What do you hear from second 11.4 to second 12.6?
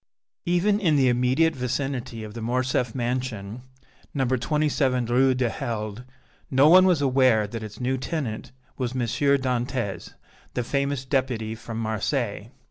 from Marseilles.